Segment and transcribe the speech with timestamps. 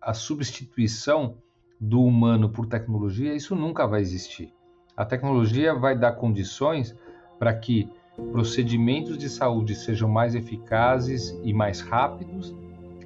[0.00, 1.36] a substituição
[1.80, 4.52] do humano por tecnologia, isso nunca vai existir.
[4.96, 6.94] A tecnologia vai dar condições
[7.38, 7.88] para que
[8.32, 12.54] procedimentos de saúde sejam mais eficazes e mais rápidos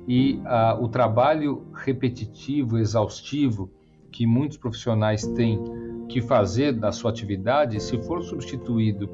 [0.09, 3.71] e uh, o trabalho repetitivo, exaustivo
[4.11, 5.63] que muitos profissionais têm
[6.09, 9.09] que fazer da sua atividade, se for substituído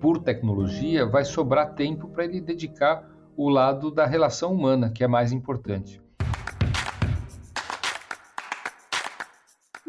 [0.00, 5.08] por tecnologia, vai sobrar tempo para ele dedicar o lado da relação humana, que é
[5.08, 6.03] mais importante.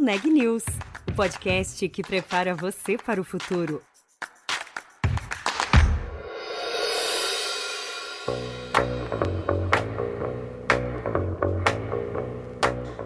[0.05, 0.64] Neg News,
[1.09, 3.82] o podcast que prepara você para o futuro.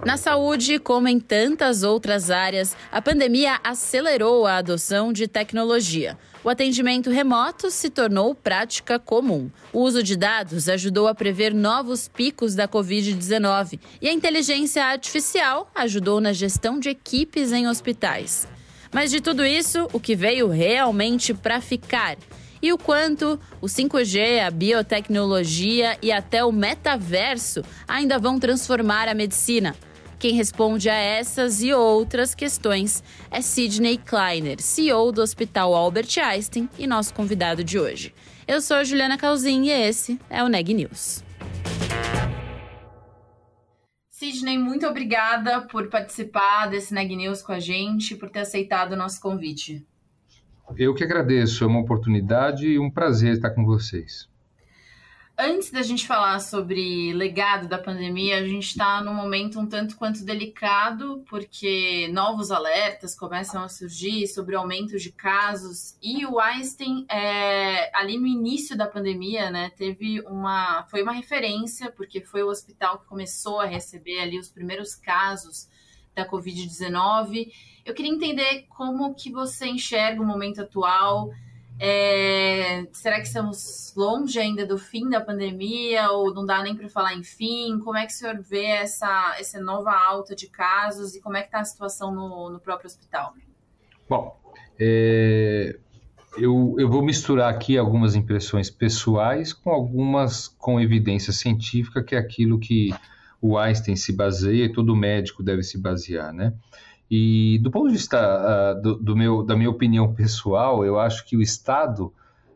[0.10, 6.18] Na saúde, como em tantas outras áreas, a pandemia acelerou a adoção de tecnologia.
[6.44, 9.52] O atendimento remoto se tornou prática comum.
[9.72, 15.70] O uso de dados ajudou a prever novos picos da Covid-19 e a inteligência artificial
[15.76, 18.48] ajudou na gestão de equipes em hospitais.
[18.92, 22.18] Mas de tudo isso, o que veio realmente para ficar?
[22.60, 29.14] E o quanto o 5G, a biotecnologia e até o metaverso ainda vão transformar a
[29.14, 29.76] medicina?
[30.20, 36.70] Quem responde a essas e outras questões é Sidney Kleiner, CEO do Hospital Albert Einstein
[36.78, 38.14] e nosso convidado de hoje.
[38.46, 41.24] Eu sou a Juliana Calzin e esse é o Neg News.
[44.10, 48.98] Sidney, muito obrigada por participar desse Neg News com a gente, por ter aceitado o
[48.98, 49.88] nosso convite.
[50.78, 54.28] Eu que agradeço, é uma oportunidade e um prazer estar com vocês.
[55.42, 59.96] Antes da gente falar sobre legado da pandemia, a gente está num momento um tanto
[59.96, 65.98] quanto delicado, porque novos alertas começam a surgir sobre o aumento de casos.
[66.04, 70.86] E o Einstein, é, ali no início da pandemia, né, teve uma.
[70.92, 75.70] foi uma referência, porque foi o hospital que começou a receber ali os primeiros casos
[76.14, 77.48] da Covid-19.
[77.86, 81.30] Eu queria entender como que você enxerga o momento atual
[81.80, 86.90] é, será que estamos longe ainda do fim da pandemia ou não dá nem para
[86.90, 87.80] falar em fim?
[87.80, 91.42] Como é que o senhor vê essa, essa nova alta de casos e como é
[91.42, 93.34] que está a situação no, no próprio hospital?
[94.10, 94.38] Bom,
[94.78, 95.78] é,
[96.38, 102.18] eu, eu vou misturar aqui algumas impressões pessoais com algumas com evidência científica, que é
[102.18, 102.94] aquilo que
[103.42, 106.54] o Einstein se baseia e todo médico deve se basear, né?
[107.10, 111.26] E do ponto de vista uh, do, do, meu, da minha opinião pessoal, eu acho
[111.26, 112.14] que o estado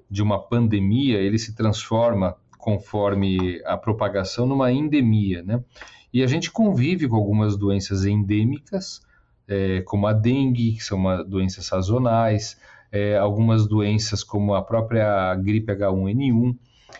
[0.09, 5.63] de uma pandemia ele se transforma conforme a propagação numa endemia, né?
[6.13, 9.01] E a gente convive com algumas doenças endêmicas,
[9.47, 12.55] é, como a dengue, que são uma, doenças sazonais,
[12.91, 16.55] é, algumas doenças como a própria gripe H1N1.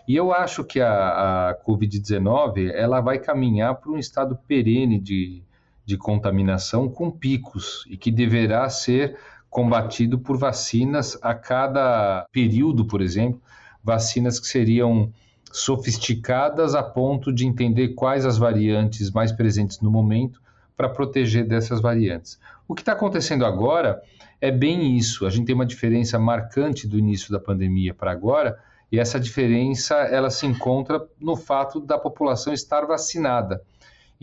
[0.07, 5.43] E eu acho que a, a Covid-19 ela vai caminhar para um estado perene de,
[5.85, 9.17] de contaminação com picos e que deverá ser
[9.49, 13.41] combatido por vacinas a cada período, por exemplo,
[13.83, 15.11] vacinas que seriam
[15.51, 20.41] sofisticadas a ponto de entender quais as variantes mais presentes no momento
[20.75, 22.39] para proteger dessas variantes.
[22.67, 24.01] O que está acontecendo agora
[24.41, 25.25] é bem isso.
[25.25, 28.57] A gente tem uma diferença marcante do início da pandemia para agora,
[28.91, 33.61] e essa diferença ela se encontra no fato da população estar vacinada.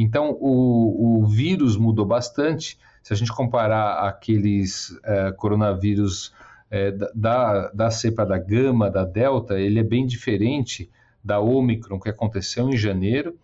[0.03, 2.79] Então, o, o vírus mudou bastante.
[3.03, 6.33] Se a gente comparar aqueles é, coronavírus
[6.71, 10.91] é, da, da cepa da gama, da delta, ele é bem diferente
[11.23, 13.37] da Omicron que aconteceu em janeiro,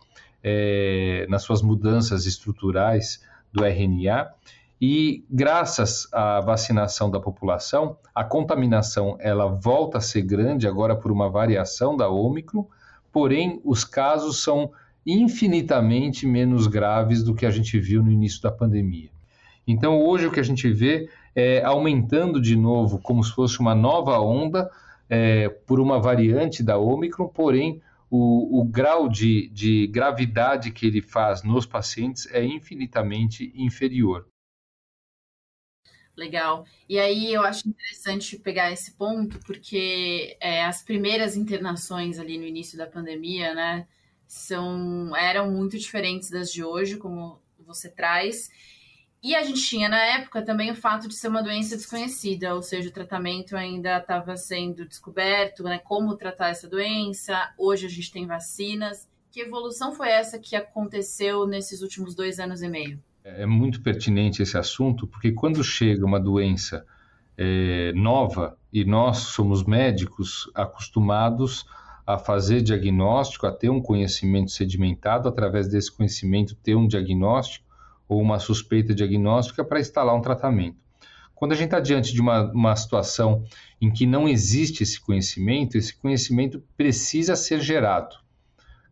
[0.42, 4.30] é, nas suas mudanças estruturais do RNA.
[4.80, 11.12] E graças à vacinação da população, a contaminação ela volta a ser grande agora por
[11.12, 12.66] uma variação da Omicron,
[13.12, 14.72] porém os casos são
[15.06, 19.10] infinitamente menos graves do que a gente viu no início da pandemia.
[19.66, 23.74] Então, hoje o que a gente vê é aumentando de novo, como se fosse uma
[23.74, 24.70] nova onda,
[25.08, 27.80] é, por uma variante da Omicron, porém,
[28.10, 34.26] o, o grau de, de gravidade que ele faz nos pacientes é infinitamente inferior.
[36.16, 36.64] Legal.
[36.88, 42.44] E aí eu acho interessante pegar esse ponto, porque é, as primeiras internações ali no
[42.44, 43.86] início da pandemia, né,
[44.26, 48.50] são eram muito diferentes das de hoje, como você traz.
[49.22, 52.62] E a gente tinha na época também o fato de ser uma doença desconhecida, ou
[52.62, 55.78] seja, o tratamento ainda estava sendo descoberto, né?
[55.78, 57.52] Como tratar essa doença.
[57.58, 59.08] Hoje a gente tem vacinas.
[59.32, 63.02] Que evolução foi essa que aconteceu nesses últimos dois anos e meio?
[63.24, 66.86] É, é muito pertinente esse assunto, porque quando chega uma doença
[67.36, 71.66] é, nova e nós somos médicos acostumados
[72.06, 77.66] a fazer diagnóstico, a ter um conhecimento sedimentado, através desse conhecimento ter um diagnóstico
[78.08, 80.76] ou uma suspeita diagnóstica para instalar um tratamento.
[81.34, 83.42] Quando a gente está diante de uma, uma situação
[83.80, 88.16] em que não existe esse conhecimento, esse conhecimento precisa ser gerado.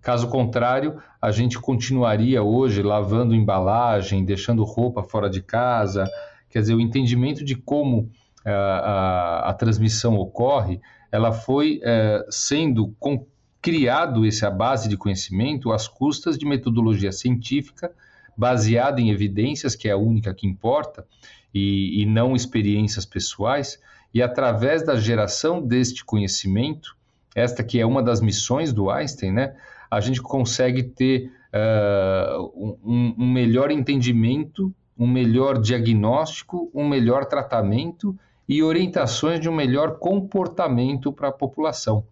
[0.03, 6.05] Caso contrário, a gente continuaria hoje lavando embalagem, deixando roupa fora de casa.
[6.51, 8.11] Quer dizer, o entendimento de como
[8.45, 10.83] a, eh, a, a transmissão ocorre
[11.15, 13.25] ela foi é, sendo com,
[13.63, 17.93] criado essa base de conhecimento às custas de metodologia científica
[18.37, 21.07] baseada em evidências, que é a única que importa,
[21.55, 23.79] e, e não experiências pessoais,
[24.13, 26.97] e através da geração deste conhecimento,
[27.33, 29.55] esta que é uma das missões do Einstein, né,
[29.89, 38.19] a gente consegue ter uh, um, um melhor entendimento, um melhor diagnóstico, um melhor tratamento
[38.49, 42.05] e orientações de um melhor comportamento para a população.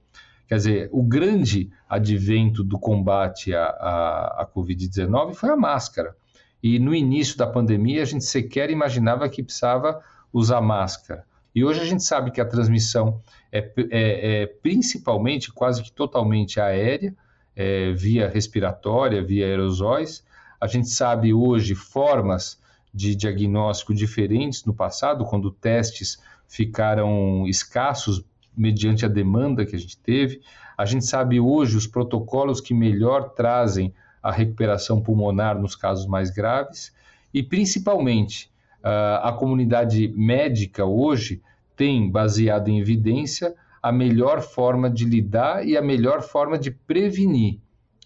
[0.48, 6.14] Quer dizer, o grande advento do combate à, à, à Covid-19 foi a máscara.
[6.62, 10.00] E no início da pandemia, a gente sequer imaginava que precisava
[10.32, 11.24] usar máscara.
[11.54, 13.20] E hoje a gente sabe que a transmissão
[13.50, 13.58] é,
[13.90, 17.14] é, é principalmente, quase que totalmente aérea,
[17.54, 20.24] é, via respiratória, via aerosóis.
[20.60, 22.58] A gente sabe hoje formas
[22.92, 28.24] de diagnóstico diferentes no passado, quando testes ficaram escassos
[28.56, 30.42] mediante a demanda que a gente teve.
[30.76, 36.30] A gente sabe hoje os protocolos que melhor trazem a recuperação pulmonar nos casos mais
[36.30, 36.94] graves
[37.32, 38.52] e, principalmente,
[38.82, 41.40] a comunidade médica hoje
[41.76, 47.58] tem, baseado em evidência, a melhor forma de lidar e a melhor forma de prevenir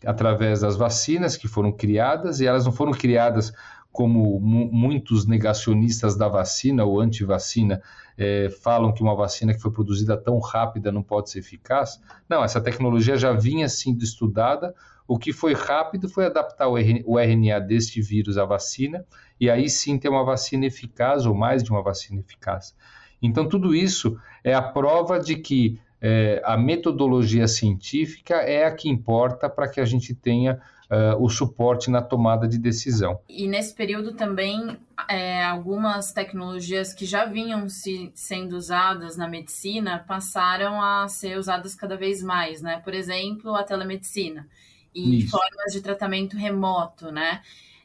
[0.05, 3.53] através das vacinas que foram criadas, e elas não foram criadas
[3.97, 7.81] como muitos negacionistas da vacina ou anti-vacina
[8.19, 11.99] é, falam que uma vacina que foi produzida tão rápida não pode ser eficaz.
[12.29, 14.75] Não, essa tecnologia já vinha sendo estudada.
[15.09, 16.77] O que foi rápido foi adaptar o
[17.19, 19.03] RNA deste vírus à vacina
[19.41, 22.77] e aí sim ter uma vacina eficaz ou mais de uma vacina eficaz.
[23.23, 28.91] Então, tudo isso é a prova de que é, a metodologia científica é a que
[28.91, 30.61] importa para que a gente tenha
[30.91, 33.21] uh, o suporte na tomada de decisão.
[33.29, 34.77] E nesse período também,
[35.09, 41.75] é, algumas tecnologias que já vinham se, sendo usadas na medicina passaram a ser usadas
[41.75, 42.81] cada vez mais, né?
[42.83, 44.49] Por exemplo, a telemedicina
[44.95, 45.31] e Isso.
[45.31, 47.43] formas de tratamento remoto, né?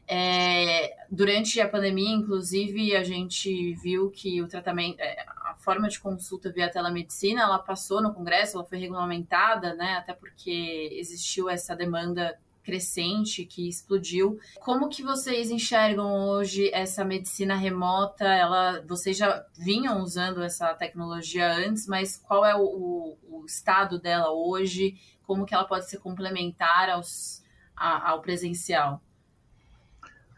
[0.08, 6.50] É, durante a pandemia, inclusive, a gente viu que o tratamento, a forma de consulta
[6.50, 9.94] via telemedicina, ela passou no Congresso, ela foi regulamentada, né?
[9.94, 14.38] Até porque existiu essa demanda crescente que explodiu.
[14.60, 18.24] Como que vocês enxergam hoje essa medicina remota?
[18.24, 24.30] Ela, vocês já vinham usando essa tecnologia antes, mas qual é o, o estado dela
[24.30, 24.94] hoje?
[25.26, 27.42] Como que ela pode ser complementar aos,
[27.76, 29.02] a, ao presencial?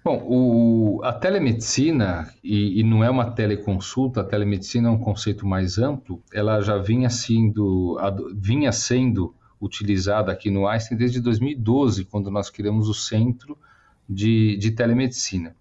[0.05, 5.47] Bom, o, a telemedicina, e, e, não é uma teleconsulta, a telemedicina é um conceito
[5.47, 7.99] mais amplo, ela já vinha sendo,
[8.37, 9.35] vinha sendo
[9.65, 13.59] utilizada aqui no Einstein desde 2012, quando nós criamos o Centro
[14.09, 15.57] de, de Telemedicina.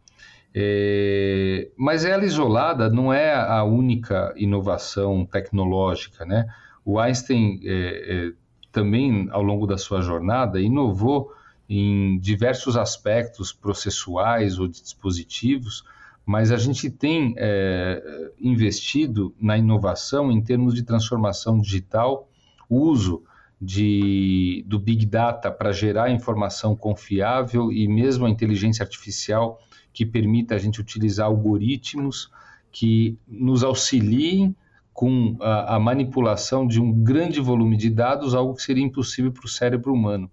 [0.54, 6.46] É, mas ela isolada não é a única inovação tecnológica, né?
[6.86, 8.32] O Einstein é, é,
[8.72, 11.32] também, ao longo da sua jornada, inovou
[11.68, 15.84] em diversos aspectos processuais ou de dispositivos,
[16.26, 22.30] mas a gente tem é, investido na inovação em termos de transformação digital,
[22.70, 23.24] uso
[23.64, 29.60] de, do Big Data para gerar informação confiável e mesmo a inteligência artificial
[29.94, 32.30] que permita a gente utilizar algoritmos
[32.72, 34.56] que nos auxiliem
[34.92, 39.46] com a, a manipulação de um grande volume de dados, algo que seria impossível para
[39.46, 40.30] o cérebro humano.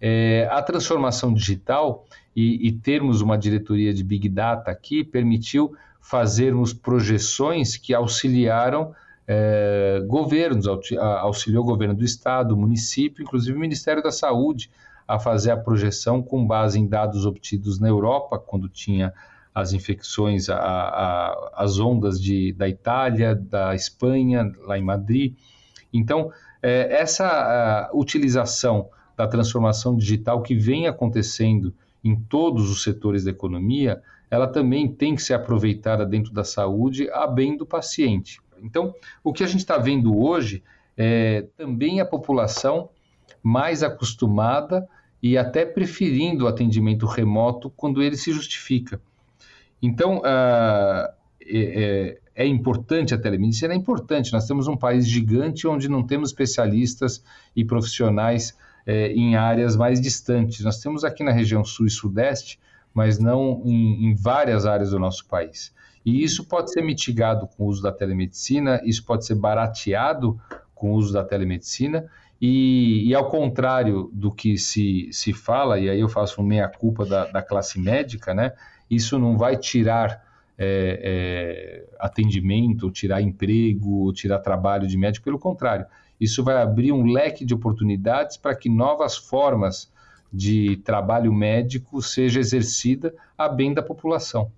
[0.00, 2.06] É, a transformação digital
[2.36, 8.94] e, e, termos uma diretoria de Big Data aqui permitiu fazermos projeções que auxiliaram
[9.26, 10.66] é, governos,
[10.96, 14.70] auxiliou o governo do estado, município, inclusive o Ministério da Saúde,
[15.06, 19.12] a fazer a projeção com base em dados obtidos na Europa, quando tinha
[19.54, 25.36] as infecções, a, a, as ondas de, da Itália, da Espanha, lá em Madrid.
[25.92, 33.30] Então, é, essa utilização da transformação digital que vem acontecendo em todos os setores da
[33.30, 38.40] economia, ela também tem que ser aproveitada dentro da saúde a bem do paciente.
[38.62, 40.62] Então, o que a gente está vendo hoje
[40.96, 42.90] é também a população
[43.42, 44.88] mais acostumada
[45.22, 49.00] e até preferindo o atendimento remoto quando ele se justifica.
[49.80, 51.12] Então, uh,
[51.46, 53.74] é, é, importante a telemedicina?
[53.74, 54.32] É importante.
[54.32, 57.22] Nós temos um país gigante onde não temos especialistas
[57.54, 58.56] e profissionais
[58.86, 60.64] é, em áreas mais distantes.
[60.64, 62.58] Nós temos aqui na região sul e sudeste,
[62.92, 65.72] mas não em, em várias áreas do nosso país.
[66.04, 70.38] E isso pode ser mitigado com o uso da telemedicina, isso pode ser barateado
[70.74, 72.06] com o uso da telemedicina.
[72.40, 77.26] E, e, ao contrário do que se, se fala, e aí eu faço meia-culpa da,
[77.26, 78.52] da classe médica, né?
[78.90, 80.22] Isso não vai tirar
[80.58, 85.86] é, é, atendimento, tirar emprego, tirar trabalho de médico, pelo contrário,
[86.20, 89.92] isso vai abrir um leque de oportunidades para que novas formas
[90.32, 94.50] de trabalho médico seja exercida a bem da população.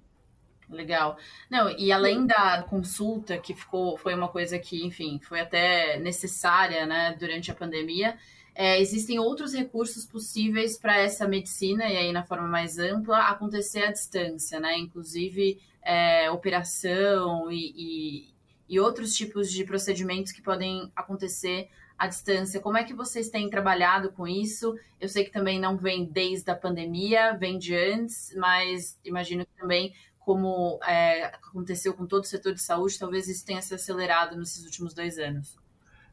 [0.68, 1.16] Legal.
[1.48, 6.84] Não, e além da consulta, que ficou, foi uma coisa que, enfim, foi até necessária,
[6.84, 8.18] né, durante a pandemia,
[8.58, 13.84] é, existem outros recursos possíveis para essa medicina, e aí na forma mais ampla, acontecer
[13.84, 14.78] à distância, né?
[14.78, 18.34] Inclusive é, operação e, e,
[18.66, 21.68] e outros tipos de procedimentos que podem acontecer
[21.98, 22.58] à distância.
[22.58, 24.74] Como é que vocês têm trabalhado com isso?
[24.98, 29.60] Eu sei que também não vem desde a pandemia, vem de antes, mas imagino que
[29.60, 29.92] também
[30.26, 34.64] como é, aconteceu com todo o setor de saúde, talvez isso tenha se acelerado nesses
[34.64, 35.56] últimos dois anos.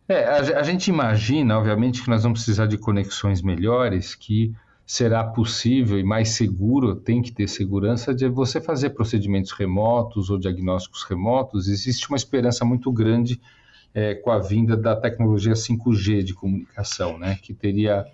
[0.08, 4.54] É, a, a gente imagina, obviamente, que nós vamos precisar de conexões melhores, que
[4.86, 10.38] será possível e mais seguro, tem que ter segurança de você fazer procedimentos remotos ou
[10.38, 11.68] diagnósticos remotos.
[11.68, 13.42] Existe uma esperança muito grande
[13.96, 18.06] é, com a vinda da tecnologia 5G de comunicação, né, que teria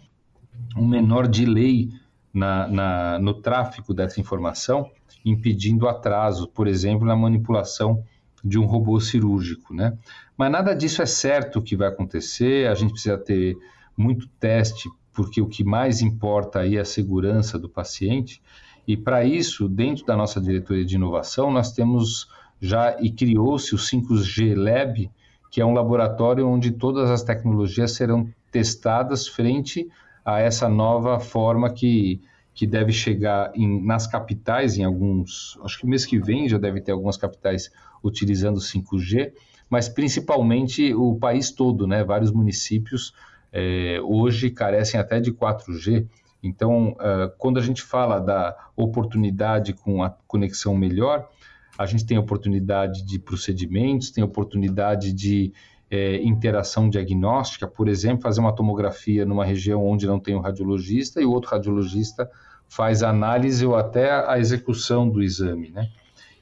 [0.78, 1.90] um menor delay
[2.34, 4.90] na, na, no tráfego dessa informação
[5.26, 8.04] impedindo atraso, por exemplo, na manipulação
[8.44, 9.98] de um robô cirúrgico, né?
[10.38, 13.58] Mas nada disso é certo que vai acontecer, a gente precisa ter
[13.98, 18.42] muito teste, porque o que mais importa aí é a segurança do paciente,
[18.88, 22.28] e para isso, dentro da nossa diretoria de inovação, nós temos
[22.62, 25.12] já e criou-se o 5G Lab,
[25.52, 29.88] que é um laboratório onde todas as tecnologias serão testadas frente
[30.24, 32.22] a essa nova forma que
[32.60, 36.82] que deve chegar em, nas capitais, em alguns, acho que mês que vem já deve
[36.82, 37.72] ter algumas capitais
[38.04, 39.32] utilizando 5G,
[39.70, 42.04] mas principalmente o país todo, né?
[42.04, 43.14] Vários municípios
[43.50, 46.06] é, hoje carecem até de 4G.
[46.44, 51.30] Então, uh, quando a gente fala da oportunidade com a conexão melhor,
[51.78, 55.54] a gente tem oportunidade de procedimentos, tem oportunidade de
[55.90, 61.22] é, interação diagnóstica, por exemplo, fazer uma tomografia numa região onde não tem um radiologista
[61.22, 62.30] e o outro radiologista
[62.70, 65.90] faz a análise ou até a execução do exame, né?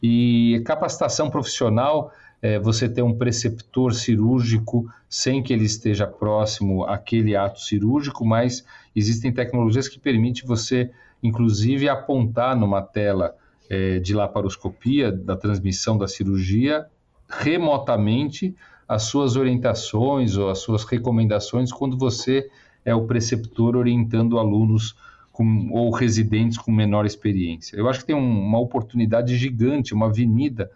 [0.04, 7.36] E capacitação profissional, é, você ter um preceptor cirúrgico sem que ele esteja próximo àquele
[7.36, 8.64] ato cirúrgico, mas
[8.96, 10.92] existem tecnologias que permitem você,
[11.24, 13.34] inclusive, apontar numa tela
[13.70, 16.86] é, de laparoscopia da transmissão da cirurgia
[17.28, 18.56] remotamente
[18.88, 22.50] as suas orientações ou as suas recomendações quando você
[22.86, 24.96] é o preceptor orientando alunos
[25.38, 27.78] com, ou residentes com menor experiência.
[27.78, 30.72] Eu acho que tem um, uma oportunidade gigante, uma avenida.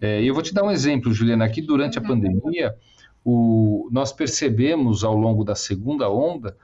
[0.00, 1.44] É, eu vou te dar um exemplo, Juliana.
[1.44, 2.08] Aqui durante a uhum.
[2.08, 2.74] pandemia,
[3.22, 6.56] o, nós percebemos ao longo da segunda onda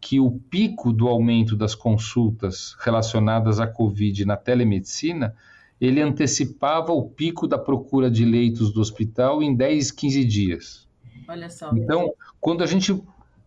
[0.00, 5.34] que o pico do aumento das consultas relacionadas à Covid na telemedicina
[5.80, 10.88] ele antecipava o pico da procura de leitos do hospital em 10, 15 dias.
[11.26, 11.72] Olha só.
[11.74, 13.02] Então, quando a gente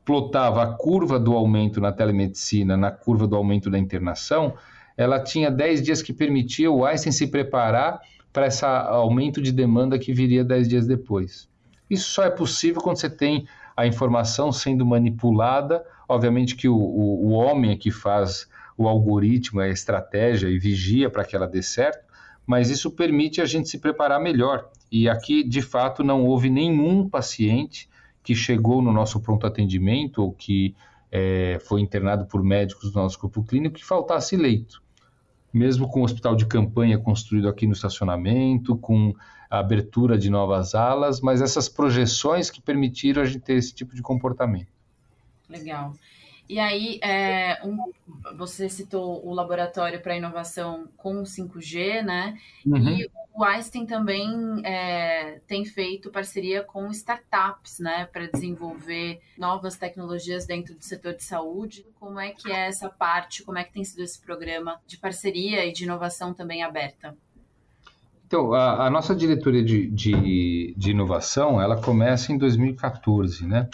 [0.05, 4.53] plotava a curva do aumento na telemedicina, na curva do aumento da internação,
[4.97, 7.99] ela tinha 10 dias que permitia o Einstein se preparar
[8.31, 11.47] para esse aumento de demanda que viria 10 dias depois.
[11.89, 15.85] Isso só é possível quando você tem a informação sendo manipulada.
[16.07, 21.09] Obviamente que o, o, o homem é que faz o algoritmo, a estratégia e vigia
[21.09, 22.03] para que ela dê certo,
[22.45, 24.69] mas isso permite a gente se preparar melhor.
[24.91, 27.89] E aqui, de fato, não houve nenhum paciente
[28.23, 30.75] que chegou no nosso pronto atendimento ou que
[31.11, 34.81] é, foi internado por médicos do nosso grupo clínico que faltasse leito.
[35.53, 39.13] Mesmo com o hospital de campanha construído aqui no estacionamento, com
[39.49, 43.93] a abertura de novas alas, mas essas projeções que permitiram a gente ter esse tipo
[43.93, 44.71] de comportamento.
[45.47, 45.93] Legal.
[46.49, 47.77] E aí, é, um,
[48.35, 52.37] você citou o laboratório para inovação com 5G, né?
[52.65, 52.89] Uhum.
[52.89, 60.45] E o Einstein também é, tem feito parceria com startups, né, para desenvolver novas tecnologias
[60.45, 61.83] dentro do setor de saúde.
[61.99, 63.43] Como é que é essa parte?
[63.43, 67.17] Como é que tem sido esse programa de parceria e de inovação também aberta?
[68.27, 73.69] Então, a, a nossa diretoria de, de, de, inovação, ela começa em 2014, né?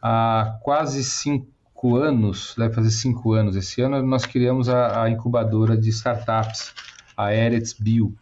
[0.00, 5.76] Há quase cinco anos, vai fazer cinco anos esse ano, nós criamos a, a incubadora
[5.76, 6.74] de startups,
[7.16, 8.14] a Eretz Bio,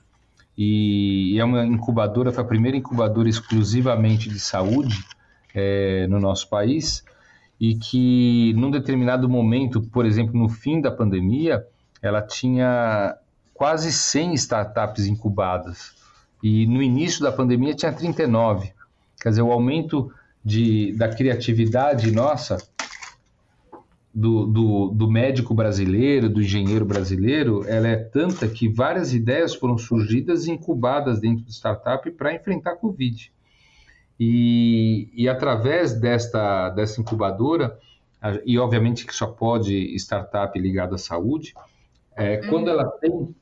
[0.57, 4.99] e, é uma incubadora, foi a primeira incubadora exclusivamente de saúde
[5.55, 7.05] é, no nosso país
[7.59, 11.65] e que num determinado momento, por exemplo, no fim da pandemia,
[12.03, 13.17] ela tinha
[13.53, 15.95] quase 100 startups incubadas
[16.43, 18.73] e no início da pandemia tinha 39.
[19.21, 20.11] Quer dizer, o aumento
[20.43, 22.57] de, da criatividade nossa,
[24.13, 29.79] do, do, do, médico brasileiro, do engenheiro brasileiro, ela é tanta que várias ideias foram
[29.79, 33.33] surgidas e incubadas dentro do startup para enfrentar a Covid.
[34.19, 37.79] E, e através desta, dessa incubadora,
[38.45, 41.55] e obviamente que só pode startup ligada à saúde,
[42.17, 42.49] é, uhum.
[42.49, 43.35] quando ela tem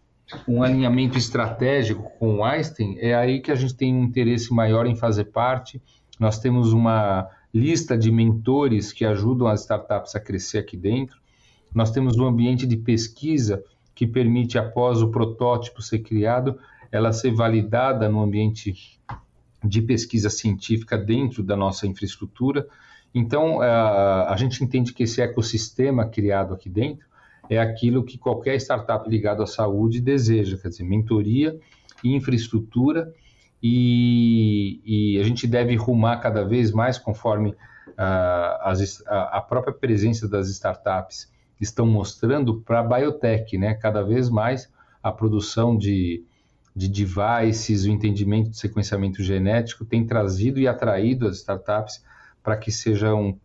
[0.47, 4.87] um alinhamento estratégico com o Einstein, é aí que a gente tem um interesse maior
[4.87, 5.83] em fazer parte.
[6.21, 11.19] Nós temos uma lista de mentores que ajudam as startups a crescer aqui dentro.
[11.75, 13.63] Nós temos um ambiente de pesquisa
[13.95, 16.59] que permite, após o protótipo ser criado,
[16.91, 19.01] ela ser validada no ambiente
[19.65, 22.67] de pesquisa científica dentro da nossa infraestrutura.
[23.15, 27.07] Então, a gente entende que esse ecossistema criado aqui dentro
[27.51, 31.59] é aquilo que qualquer startup ligado à saúde deseja, quer dizer, mentoria,
[32.05, 33.13] infraestrutura
[33.63, 39.73] e, e a gente deve rumar cada vez mais conforme uh, as, a, a, própria
[39.73, 43.75] presença das startups estão mostrando para a biotech, né?
[43.75, 44.71] Cada vez mais
[45.03, 46.25] a produção de,
[46.75, 52.05] de devices, o entendimento de sequenciamento genético tem trazido e atraído as startups
[52.43, 53.39] para que sejam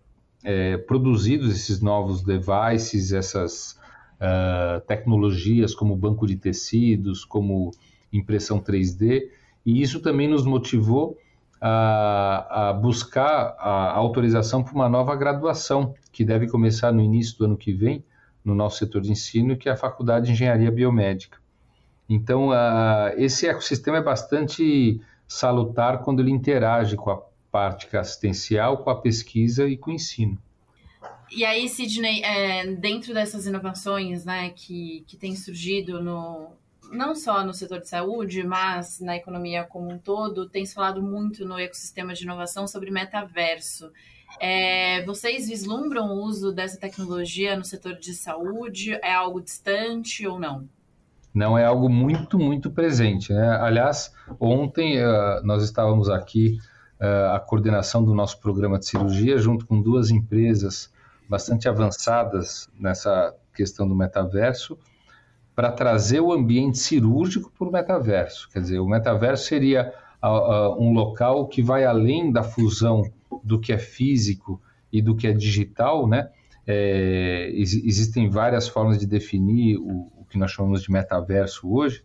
[0.43, 3.79] é, produzidos esses novos devices, essas
[4.19, 7.71] uh, tecnologias como banco de tecidos, como
[8.11, 9.23] impressão 3D,
[9.65, 11.17] e isso também nos motivou
[11.59, 17.45] a, a buscar a autorização para uma nova graduação, que deve começar no início do
[17.45, 18.03] ano que vem,
[18.43, 21.37] no nosso setor de ensino, que é a Faculdade de Engenharia Biomédica.
[22.09, 28.89] Então, uh, esse ecossistema é bastante salutar quando ele interage com a parte assistencial, com
[28.89, 30.37] a pesquisa e com o ensino.
[31.31, 36.51] E aí, Sidney, é, dentro dessas inovações né, que, que têm surgido no,
[36.93, 41.01] não só no setor de saúde, mas na economia como um todo, tem se falado
[41.01, 43.91] muito no ecossistema de inovação sobre metaverso.
[44.39, 48.93] É, vocês vislumbram o uso dessa tecnologia no setor de saúde?
[49.03, 50.67] É algo distante ou não?
[51.33, 53.33] Não, é algo muito, muito presente.
[53.33, 53.57] Né?
[53.59, 56.59] Aliás, ontem uh, nós estávamos aqui,
[57.01, 60.93] uh, a coordenação do nosso programa de cirurgia, junto com duas empresas
[61.27, 64.77] bastante avançadas nessa questão do metaverso
[65.55, 68.49] para trazer o ambiente cirúrgico para o metaverso.
[68.51, 73.03] Quer dizer, o metaverso seria uh, uh, um local que vai além da fusão
[73.43, 74.61] do que é físico
[74.91, 76.29] e do que é digital, né?
[76.65, 82.01] É, ex existem várias formas de definir o, o, que nós chamamos de metaverso hoje,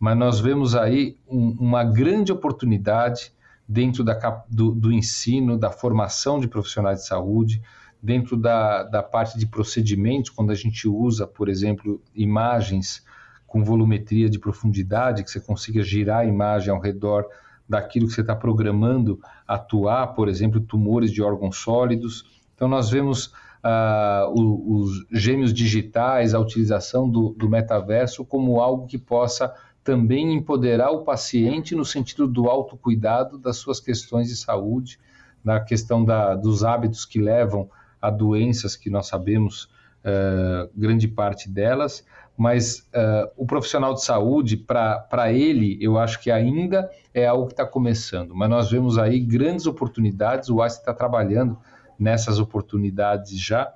[0.00, 3.32] mas nós vemos aí um, uma grande oportunidade
[3.68, 4.14] dentro da,
[4.48, 7.60] do, do ensino, da formação de profissionais de saúde,
[8.02, 13.04] dentro da, da parte de procedimentos, quando a gente usa, por exemplo, imagens
[13.46, 17.26] com volumetria de profundidade, que você consiga girar a imagem ao redor
[17.68, 22.24] daquilo que você está programando atuar, por exemplo, tumores de órgãos sólidos.
[22.54, 23.32] Então, nós vemos
[23.62, 30.90] ah, os, gêmeos digitais, a utilização do, do metaverso como algo que possa também empoderar
[30.90, 34.98] o paciente no sentido do autocuidado das suas questões de saúde,
[35.42, 39.64] na questão da, dos hábitos que levam a doenças que nós sabemos
[40.04, 42.04] uh, grande parte delas,
[42.36, 47.52] mas uh, o profissional de saúde, para ele, eu acho que ainda é algo que
[47.52, 51.58] está começando, mas nós vemos aí grandes oportunidades, o AIS está trabalhando
[51.98, 53.72] nessas oportunidades já,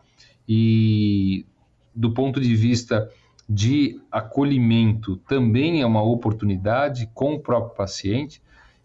[0.49, 1.45] e
[1.95, 3.11] do ponto de vista
[3.49, 8.41] de acolhimento também é uma oportunidade com o próprio paciente,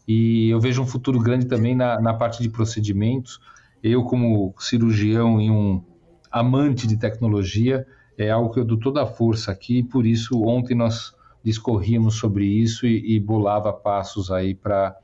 [0.07, 3.39] e eu vejo um futuro grande também na, na parte de procedimentos,
[3.87, 5.83] eu, como cirurgião e um
[6.31, 7.85] amante de tecnologia,
[8.17, 12.15] é algo que eu dou toda a força aqui, e por isso ontem nós discorríamos
[12.15, 14.95] sobre isso e, e bolava passos aí para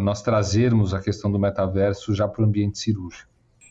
[0.00, 3.29] nós trazermos a questão do metaverso já para o ambiente cirúrgico.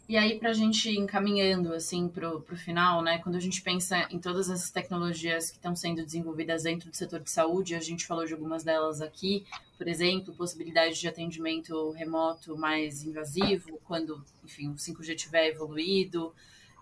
[0.10, 3.20] E aí, para a gente encaminhando assim para o final, né?
[3.20, 7.20] Quando a gente pensa em todas essas tecnologias que estão sendo desenvolvidas dentro do setor
[7.20, 9.46] de saúde, a gente falou de algumas delas aqui,
[9.78, 16.34] por exemplo, possibilidade de atendimento remoto mais invasivo, quando, enfim, o 5G tiver evoluído,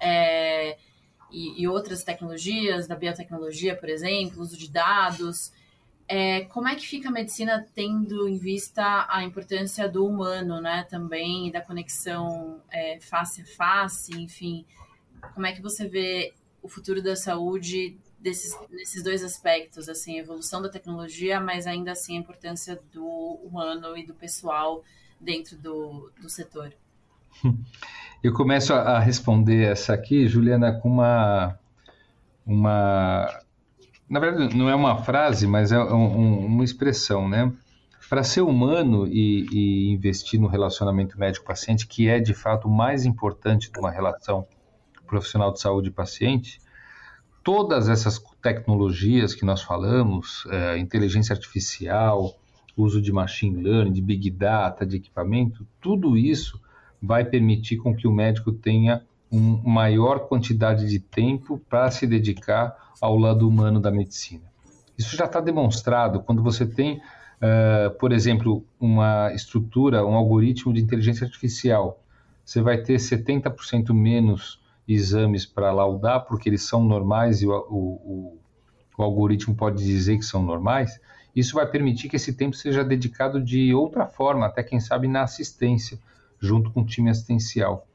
[0.01, 0.77] é,
[1.29, 5.51] e, e outras tecnologias, da biotecnologia, por exemplo, uso de dados.
[6.09, 10.85] É, como é que fica a medicina tendo em vista a importância do humano, né,
[10.89, 14.65] também, da conexão é, face a face, enfim,
[15.33, 20.21] como é que você vê o futuro da saúde desses, nesses dois aspectos, assim, a
[20.21, 23.05] evolução da tecnologia, mas ainda assim a importância do
[23.43, 24.83] humano e do pessoal
[25.19, 26.73] dentro do, do setor?
[28.23, 31.57] Eu começo a responder essa aqui, Juliana, com uma,
[32.45, 33.41] uma.
[34.09, 37.51] Na verdade, não é uma frase, mas é um, uma expressão, né?
[38.09, 43.05] Para ser humano e, e investir no relacionamento médico-paciente, que é de fato o mais
[43.05, 44.47] importante de uma relação
[45.05, 46.59] profissional de saúde paciente,
[47.43, 52.33] todas essas tecnologias que nós falamos, é, inteligência artificial,
[52.77, 56.61] uso de machine learning, de big data, de equipamento, tudo isso
[57.01, 62.75] vai permitir com que o médico tenha uma maior quantidade de tempo para se dedicar
[63.01, 64.43] ao lado humano da medicina.
[64.97, 70.81] Isso já está demonstrado quando você tem, uh, por exemplo, uma estrutura, um algoritmo de
[70.81, 72.01] inteligência artificial.
[72.43, 78.37] Você vai ter 70% menos exames para laudar, porque eles são normais e o, o,
[78.97, 80.99] o, algoritmo pode dizer que são normais,
[81.35, 85.23] isso vai permitir que esse tempo seja dedicado de outra forma, até quem sabe na
[85.23, 85.99] assistência,
[86.39, 87.85] junto com o time assistencial.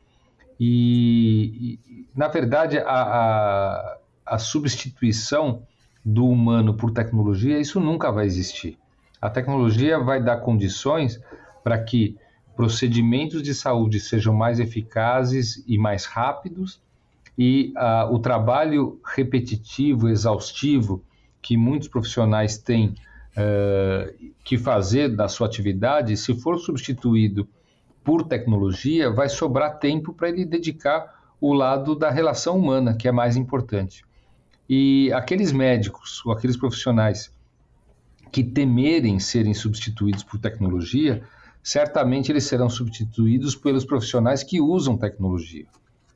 [0.64, 5.64] E, e na verdade, a, a, a substituição
[6.04, 8.78] do humano por tecnologia, isso nunca vai existir.
[9.20, 11.20] A tecnologia vai dar condições
[11.64, 12.16] para que
[12.54, 16.80] procedimentos de saúde sejam mais eficazes e mais rápidos,
[17.36, 17.72] e
[18.10, 21.02] o trabalho repetitivo, exaustivo,
[21.40, 22.94] que muitos profissionais têm
[23.36, 27.48] uh, que fazer da sua atividade, se for substituído
[28.04, 33.12] por tecnologia, vai sobrar tempo para ele dedicar o lado da relação humana, que é
[33.12, 34.04] mais importante.
[34.68, 37.32] E aqueles médicos ou aqueles profissionais
[38.30, 41.22] que temerem serem substituídos por tecnologia,
[41.62, 45.66] certamente eles serão substituídos pelos profissionais que usam tecnologia.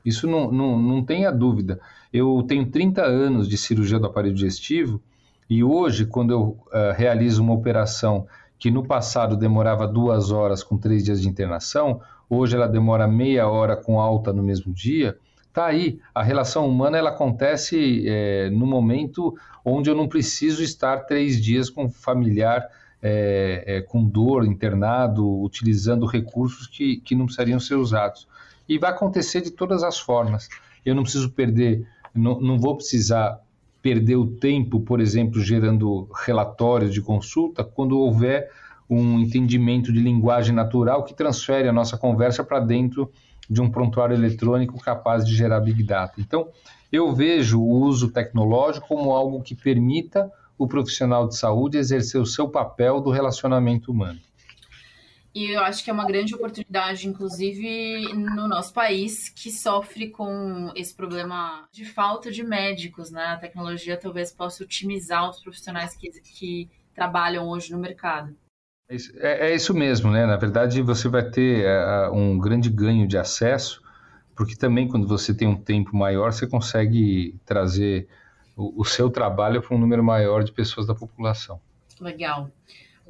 [0.04, 1.80] Isso não, não, não tenha dúvida.
[2.12, 5.02] Eu tenho 30 anos de cirurgia do aparelho digestivo
[5.48, 8.26] e hoje, quando eu uh, realizo uma operação
[8.58, 13.48] que no passado demorava duas horas com três dias de internação, hoje ela demora meia
[13.48, 15.18] hora com alta no mesmo dia.
[15.52, 21.06] Tá aí, a relação humana ela acontece é, no momento onde eu não preciso estar
[21.06, 22.68] três dias com familiar
[23.02, 28.26] é, é, com dor, internado, utilizando recursos que, que não precisariam ser usados.
[28.68, 30.48] E vai acontecer de todas as formas.
[30.84, 33.40] Eu não preciso perder, não, não vou precisar
[33.86, 38.50] perder o tempo, por exemplo, gerando relatórios de consulta, quando houver
[38.90, 43.12] um entendimento de linguagem natural que transfere a nossa conversa para dentro
[43.48, 46.14] de um prontuário eletrônico capaz de gerar Big Data.
[46.18, 46.48] Então,
[46.90, 52.26] eu vejo o uso tecnológico como algo que permita o profissional de saúde exercer o
[52.26, 54.18] seu papel do relacionamento humano.
[55.36, 60.72] E eu acho que é uma grande oportunidade, inclusive no nosso país, que sofre com
[60.74, 63.22] esse problema de falta de médicos, né?
[63.22, 68.34] A tecnologia talvez possa otimizar os profissionais que, que trabalham hoje no mercado.
[68.88, 70.24] É, é isso mesmo, né?
[70.24, 73.82] Na verdade, você vai ter é, um grande ganho de acesso,
[74.34, 78.08] porque também quando você tem um tempo maior, você consegue trazer
[78.56, 81.60] o, o seu trabalho para um número maior de pessoas da população.
[82.00, 82.50] Legal.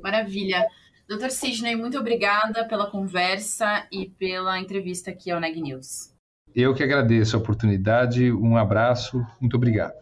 [0.02, 0.66] Maravilha.
[1.08, 6.12] Doutor Sidney, muito obrigada pela conversa e pela entrevista aqui ao Neg News.
[6.52, 9.94] Eu que agradeço a oportunidade, um abraço, muito obrigado.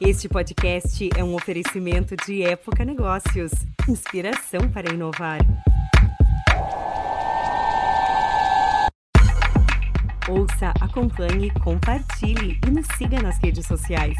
[0.00, 3.50] Este podcast é um oferecimento de Época Negócios
[3.88, 5.40] inspiração para inovar.
[10.28, 14.16] Ouça, acompanhe, compartilhe e nos siga nas redes sociais.